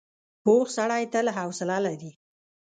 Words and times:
پوخ 0.43 0.65
سړی 0.77 1.03
تل 1.13 1.27
حوصله 1.37 1.77
لري 1.85 2.11